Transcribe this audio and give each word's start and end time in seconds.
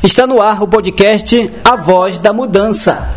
Está 0.00 0.28
no 0.28 0.40
ar 0.40 0.62
o 0.62 0.68
podcast 0.68 1.50
A 1.64 1.74
Voz 1.74 2.20
da 2.20 2.32
Mudança. 2.32 3.16